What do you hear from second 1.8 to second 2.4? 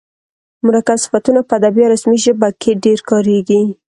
او رسمي